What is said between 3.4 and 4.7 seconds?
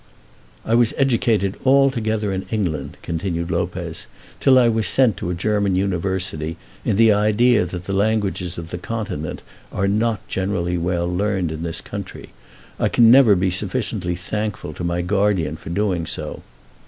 Lopez, "till I